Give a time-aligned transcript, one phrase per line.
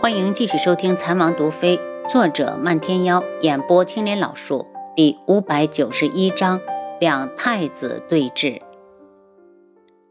[0.00, 1.76] 欢迎继续收听《残王毒妃》，
[2.08, 6.58] 作者漫天妖，演播青莲老树，第五百九十一章：
[6.98, 8.62] 两太子对峙。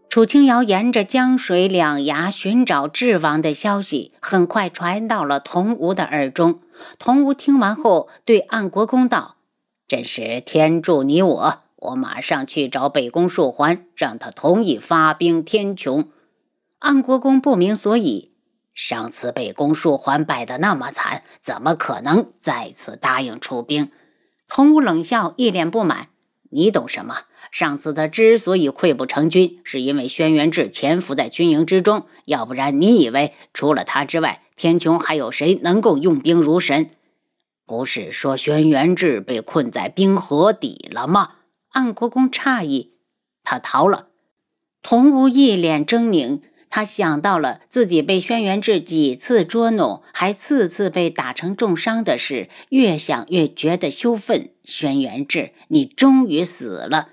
[0.08, 6.60] 楚清瑶沿着江水两崖寻找智王的消息，很快传到了童无的耳中。
[7.00, 9.38] 童无听完后，对安国公道
[9.90, 11.64] ：“真是天助你我！
[11.78, 16.06] 我马上去找北宫树环，让他同意发兵天穹。”
[16.78, 18.29] 安国公不明所以。
[18.82, 23.91] 上次被公树环败得那么惨，怎么可能再次答应出兵？
[24.48, 26.08] 童武冷笑，一脸不满
[26.49, 27.23] ：“你懂什么？
[27.52, 32.05] 上次他之所以溃不成军，是因为轩辕志潜伏在军营之中。
[32.23, 36.90] 要不然，你以为除了他之外，天穹还有谁能够用兵如神？
[37.66, 41.32] 不是说轩辕志被困在冰河底了吗？”
[41.71, 42.93] 安国公诧异
[43.43, 44.07] ：“他逃了？”
[44.82, 46.40] 童武一脸狰狞。
[46.70, 54.52] 他想到了自己被轩辕志几次捉弄，还次次被打成重伤的事，越想越觉得羞愤。
[54.63, 57.10] 轩辕志，你终于死了！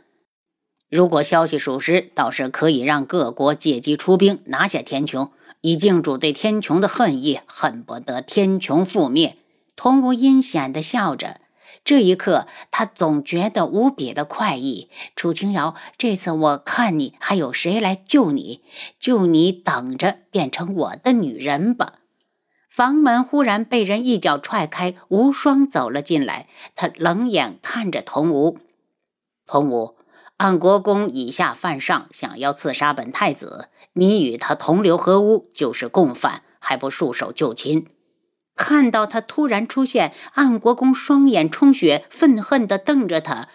[0.90, 5.30] 如果消息属实，倒是可以让各国借机出兵拿下天穹。
[5.62, 9.36] 以靖主对天穹的恨意，恨不得天穹覆灭。
[9.74, 11.40] 童无阴险地笑着。
[11.86, 14.90] 这一刻，他总觉得无比的快意。
[15.14, 18.64] 楚清瑶，这次我看你还有谁来救你？
[18.98, 22.00] 就你等着变成我的女人吧！
[22.68, 26.48] 房门忽然被人一脚踹开，无双走了进来。
[26.74, 28.58] 他冷眼看着童无，
[29.46, 29.94] 童无，
[30.38, 33.68] 安国公以下犯上，想要刺杀本太子。
[33.92, 37.86] 你与他同流合污，就是共犯，还不束手就擒？
[38.56, 43.48] 看到他突然出现，安国公双眼充血，愤恨地瞪着他，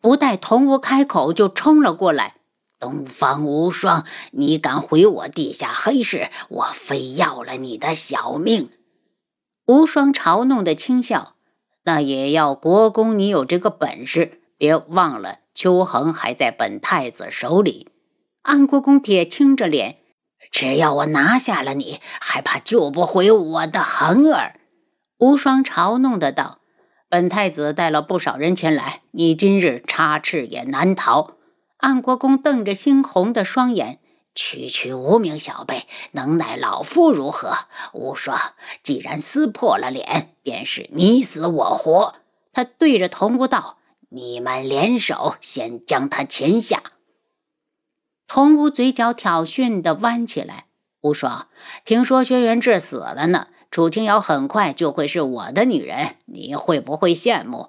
[0.00, 2.34] 不待童无开口，就冲了过来。
[2.78, 8.68] 东方无双，你敢毁我地下黑市，我非要了你的小命！
[9.66, 11.36] 无双嘲弄的轻笑，
[11.84, 14.42] 那也要国公你有这个本事。
[14.58, 17.88] 别忘了，秋恒还在本太子手里。
[18.42, 19.98] 安国公铁青着脸。
[20.50, 24.60] 只要我拿下了你，还怕救不回我的恒儿？
[25.18, 26.60] 无双嘲弄的道
[27.08, 31.32] ：“本太子带了不少人前来，你今日插翅也难逃。”
[31.78, 34.00] 安国公瞪着猩红的双眼
[34.34, 37.54] ：“区区无名小辈，能奈老夫如何？”
[37.92, 38.38] 无双，
[38.82, 42.14] 既然撕破了脸，便是你死我活。
[42.52, 43.76] 他对着童无道
[44.08, 46.82] ：“你们联手，先将他擒下。”
[48.28, 50.66] 童无嘴角挑衅的弯起来。
[51.02, 51.46] 无双，
[51.84, 57.68] 听说轩辕志死了呢，楚清瑶很快就会是我的女人，你会不会羡慕？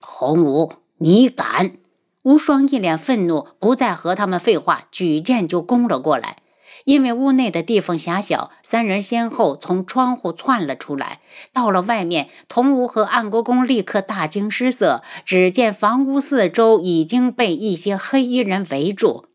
[0.00, 1.76] 童无，你敢！
[2.24, 6.36] 无双一脸愤怒，不再和他们废话，举剑就攻了过来。
[6.84, 11.20] 因为屋内的地缝狭小，三人先后从窗户窜了出来。
[11.52, 19.26] 到了外面，童无和暗国公立刻大惊失色，只见房屋四周已经被一些黑衣人围住。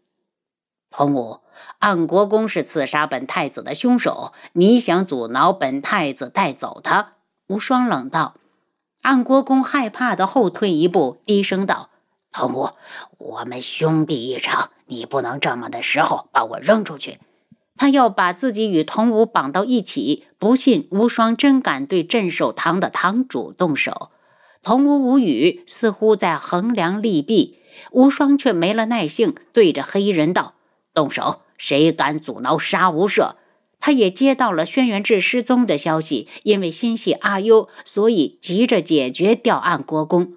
[0.89, 1.41] 童武，
[1.79, 7.13] 安国公是刺杀本太子的凶手，你想阻挠本太子带走他？
[7.47, 8.35] 无双冷道。
[9.01, 11.89] 安国公害怕的后退一步，低声道
[12.31, 12.69] ：“童武，
[13.17, 17.19] 我们兄弟一场，你不能这么的时候把我扔出去。”
[17.77, 24.09] 他要把自己与童武绑到一起，不信无双真敢对镇守堂的堂主动手。
[24.63, 27.59] 童武无语，似乎在衡量利弊。
[27.91, 30.55] 无双却没了耐性，对着黑衣人道。
[30.97, 31.41] 动手！
[31.59, 33.35] 谁敢阻挠杀无赦？
[33.79, 40.33] 他也接到了轩辕志失踪的消息，因为心系阿优，所以急着解决掉安国公。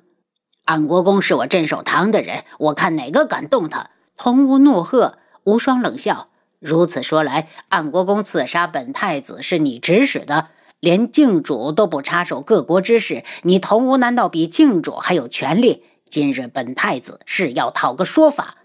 [0.67, 3.89] 安国公是我镇守堂的人，我看哪个敢动他？
[4.19, 5.17] 童无怒喝。
[5.45, 6.29] 无双冷笑。
[6.59, 15.85] 如此说来，安国公刺杀本太子是你指使的，连靖主都不插手各国之事，你童无难道比靖主还有权利？
[16.11, 18.57] 今日本太子是要讨个说法。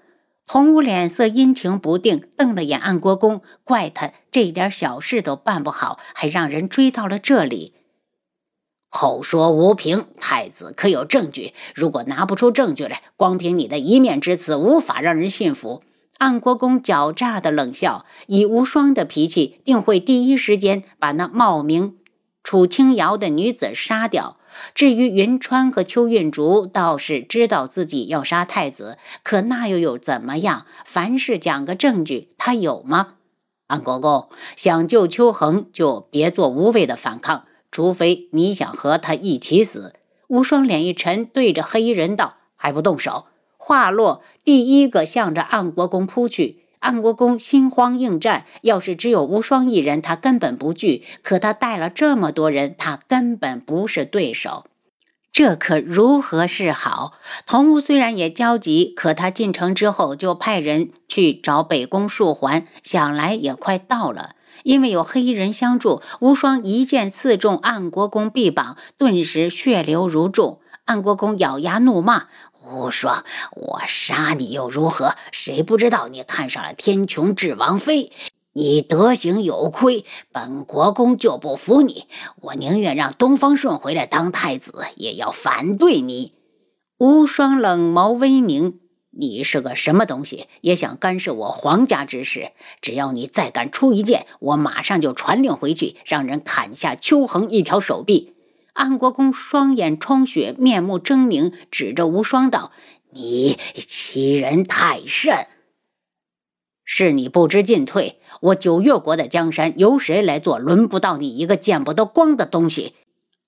[0.47, 7.73] 童武脸色阴晴不定，瞪了眼安国公，怪他这点小事都办不好，还让人追到了这里。
[8.91, 11.53] 口说无凭，太子可有证据？
[11.73, 15.83] 如果拿不出证据来，光凭你的一面之词，无法让人信服。
[16.17, 21.97] 安国公狡诈的冷笑，以无双的脾气，定会第一时间把那冒名
[22.41, 24.37] 楚清瑶的女子杀掉。
[24.73, 30.65] 至于云川和邱运竹，倒是知道自己要杀太子，可那又有怎么样？
[30.85, 33.15] 凡事讲个证据，他有吗？
[33.67, 39.93] 安国公想救邱恒，就别做无谓的反抗，除非你想和他一起死。
[40.27, 43.25] 无双脸一沉，对着黑衣人道：“还不动手！”
[43.57, 46.64] 话落，第一个向着安国公扑去。
[46.85, 54.65] 安国公心慌应战，要是只有无双一人，他根本不惧；可他带了这么多人，他根本不是对手。
[55.31, 57.13] 这可如何是好？
[57.47, 64.35] 童无虽然也焦急，可他进城之后就派人去找北宫树环，想来也快到了。
[64.61, 70.61] 因为有黑衣人相助，无双一剑刺中安国公臂膀，顿时血流如注。
[70.85, 72.27] 安国公咬牙怒骂。
[72.67, 75.15] 无双，我杀你又如何？
[75.31, 78.11] 谁不知道你看上了天穹智王妃？
[78.53, 82.07] 你德行有亏，本国公就不服你。
[82.41, 86.33] 我宁愿让东方顺回来当太子，也要反对你。
[86.97, 88.79] 无双冷眸微凝，
[89.11, 90.47] 你是个什么东西？
[90.61, 92.53] 也想干涉我皇家之事？
[92.81, 98.34] 只要你再敢出一剑，我马上就传令回去，让人砍下秋恒一条手臂。
[98.75, 102.73] 安国公双眼充血，面目狰狞，指着无双道
[103.11, 105.47] ：“你欺人太甚！
[106.83, 108.19] 是你不知进退。
[108.41, 110.59] 我九月国的江山由谁来做？
[110.59, 112.95] 轮不到你一个见不得光的东西。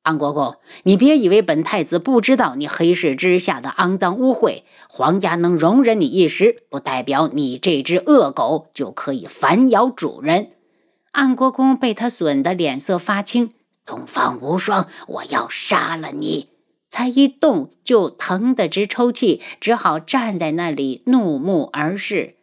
[0.03, 4.63] 安国公，你别以为本太子不知道你黑市之下的肮脏污秽。
[4.87, 10.51] 皇家能容忍你一时，不代表你这只恶狗就可以反咬主人。”
[11.11, 13.51] 安国公被他损得脸色发青。
[13.87, 16.49] 东方无双，我要杀了你！
[16.89, 22.35] 才一动就疼得直抽泣，只好站在那里怒目而视。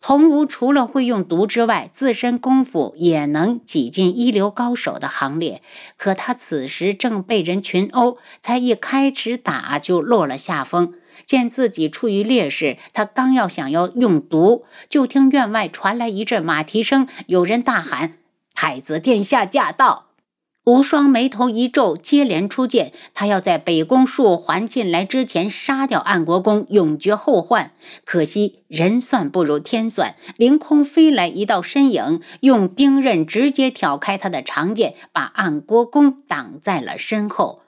[0.00, 5.60] 童无除了会用毒之外，自身功夫也能挤进一流高手的行列。
[5.96, 10.94] 可他此时正被人群殴，才一开始打就落了下风。
[11.24, 18.18] 见自己处于劣势，他刚要想要用毒，就听院外传来一阵马蹄声，有人大喊
[18.54, 20.05] ：“太子殿下驾到！”
[20.66, 22.92] 无双眉头一皱，接连出剑。
[23.14, 27.70] 他要在北宫树环进来之前杀掉安国公，永绝后患。
[28.04, 37.62] 可惜人算不如天算，凌空飞来一道身影，用兵刃直接挑开他的长剑，把安国公挡在了身后。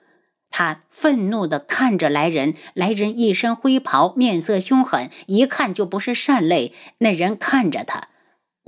[0.51, 6.73] 他愤怒地看着来人，来人一身灰袍，面色凶狠，一看就不是善类。
[6.97, 8.09] 那人看着他。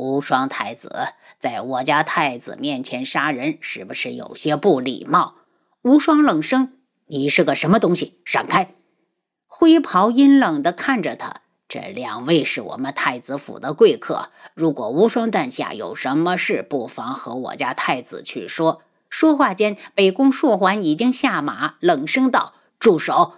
[0.02, 5.36] 无双太子在我家太子面前杀人，是不是有些不礼貌？
[5.84, 6.74] 无双冷声
[7.06, 8.20] ：“你是个什么东西？
[8.26, 8.74] 闪开！”
[9.46, 11.42] 灰袍阴冷地看着他。
[11.68, 18.82] 这两位是我们太子府的贵客，如果无双殿下有什么事，不妨和我家太子去说。
[19.08, 23.34] 说话间，北宫硕环已经下马，冷声道：“住手！”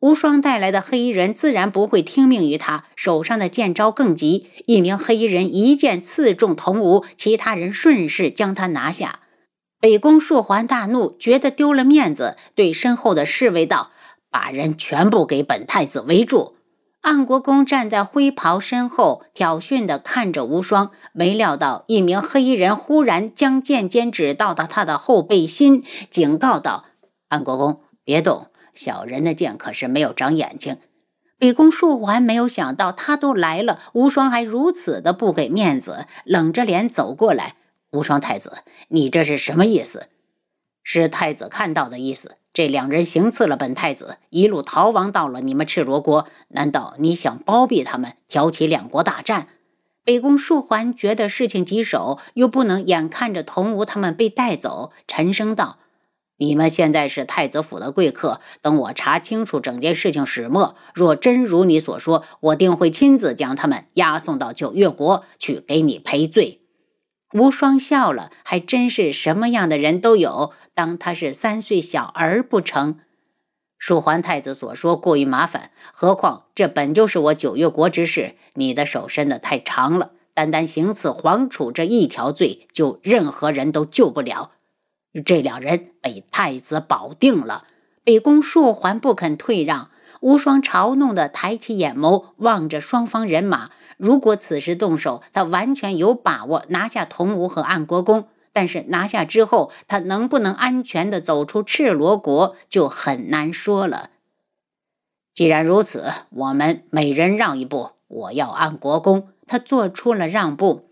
[0.00, 4.50] 无双带来的黑衣人自然不会听命于他，手上的剑招更急。
[4.66, 9.20] 一名黑衣人一剑刺中童无，其他人顺势将他拿下。
[9.80, 13.90] 北宫硕环大怒，觉得丢了面子，对身后的侍卫道
[14.30, 16.56] ：“把人全部给本太子围住。”
[17.02, 26.84] 安国公站在灰袍身后，挑衅地看着无双，没料到一名黑衣人忽然将剑尖指到了他的后背心，警告道
[27.28, 30.76] ：“安国公，别动。”小人的剑可是没有长眼睛。
[31.38, 37.56] 北宫树环没有想到他都来了，无双还如此的不给面子，冷着脸走过来。
[37.92, 38.58] 无双太子，
[38.88, 40.08] 你这是什么意思？
[40.82, 42.36] 是太子看到的意思。
[42.52, 46.26] 这两人行刺了本太子，一路逃亡到了你们赤罗国。
[46.48, 49.48] 难道你想包庇他们，挑起两国大战？
[50.04, 55.78] 北宫树环觉得事情棘手，又不能眼看着童无他们被带走，沉声道。
[56.38, 66.60] 你们现在是太子府的贵客，等我查清楚整件事情始末，若真如你所说，我定会亲自将他们押送到九月国去给你赔罪。
[67.32, 72.98] 无双笑了，还真是什么样的人都有，当他是三岁小儿不成？
[73.78, 84.52] 蜀桓太子所说过于麻烦，何况这本就是我九月国之事，你的手伸得太长了，单单行刺皇储这一条罪，就任何人都救不了。
[85.22, 87.64] 这两人被太子保定了，
[88.04, 89.90] 北宫硕还不肯退让。
[90.22, 93.70] 无双嘲弄地抬起眼眸望着双方人马。
[93.98, 98.28] 如果此时动手，他完全有把握拿下童无和安国公。
[98.52, 104.08] 但是拿下之后，他能不能安全地走出赤罗国，就很难说了。
[105.34, 107.90] 既然如此，我们每人让一步。
[108.08, 109.28] 我要安国公。
[109.46, 110.88] 他做出了让步。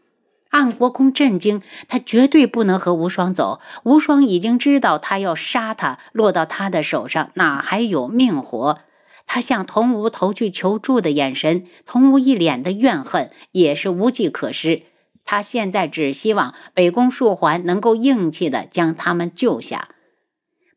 [0.55, 3.59] 暗国公震惊，他绝对不能和无双走。
[3.83, 8.79] 无双已经知道他要杀他，落到他的手上哪还有命活？
[9.27, 14.83] 他向童无投去求助的眼神，童无一脸的怨恨，也是无计可施。
[15.25, 19.89] 他现在只希望北宫树环能够硬气的将他们救下。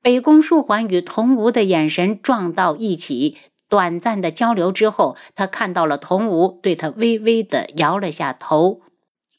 [0.01, 3.37] 北宫树环与童无的眼神撞到一起，
[3.69, 8.81] 短暂的交流之后，他看到了童无，对他微微的摇了下头。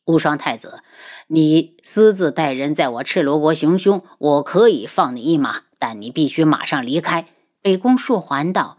[0.08, 0.80] 无双太子，
[1.26, 7.26] 你私自带人在我赤罗国行凶，我可以放你一马，但你必须马上离开。
[7.60, 8.78] 北宫树还道：“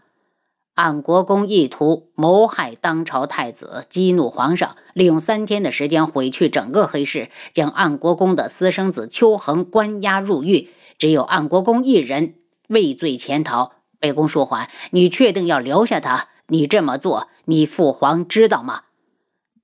[0.74, 12.34] 安国公意图谋害当朝太子，激怒皇上，利用三天的时间毁去整个黑市，将安国公的私生子秋恒关押入狱，只有安国公一人
[12.66, 13.74] 畏罪潜逃。
[14.00, 16.26] 北宫树缓，你确定要留下他？
[16.48, 18.82] 你这么做，你父皇知道吗？”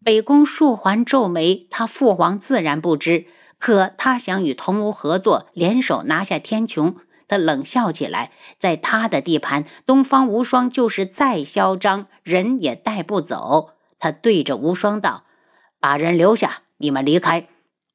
[0.06, 3.26] 北宫树环皱眉，他父皇自然不知，
[3.58, 6.94] 可他想与童无合作，联手拿下天穹。
[7.26, 13.70] 他冷笑起来，在他的地盘，东方无双就是再嚣张，人也带不走。
[13.98, 15.24] 他对着无双道
[15.80, 17.48] ：“把人留下，你们离开。”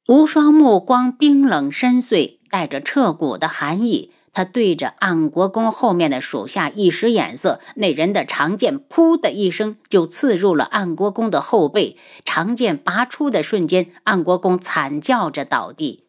[0.06, 4.12] 无双目光冰冷深邃，带着彻骨的寒意。
[4.32, 11.98] 他对着安国公后面的属下一使眼色，那人的长剑“噗”的一声就刺入了安国公的后背。
[12.24, 16.06] 长剑拔出的瞬间，安国公惨叫着倒地。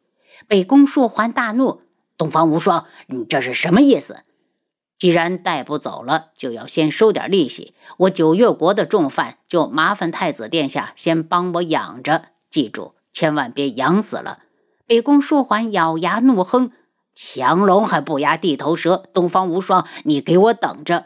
[0.47, 1.81] 北宫树环大怒
[2.17, 4.23] ：“东方无双，你这是什么意思？
[4.97, 7.73] 既然带不走了，就要先收点利息。
[7.97, 12.29] 我九月国的重犯，就麻烦太子殿下先帮我养着。
[12.49, 14.39] 记住，千万别养死了。”
[14.87, 16.71] 北宫树环咬牙怒哼。
[17.13, 21.05] 强龙还不压地头蛇，东方无双，你给我等着！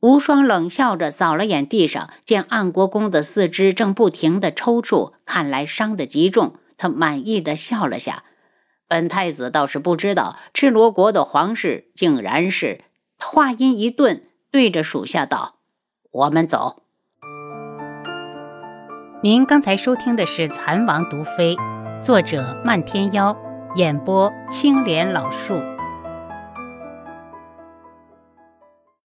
[0.00, 6.54] 无双冷笑着扫了眼地上，见暗国公的四肢正不停地抽搐，看来伤得极重。
[6.76, 8.24] 他满意的笑了下。
[8.88, 12.80] 本太子倒是不知道，赤罗国的皇室竟然是……
[13.18, 15.58] 话音一顿，对着属下道
[16.10, 16.82] ：“我们走。”
[19.22, 21.54] 您刚才收听的是《蚕王毒妃》，
[22.00, 23.36] 作者漫天妖。
[23.74, 25.54] 演播青莲老树。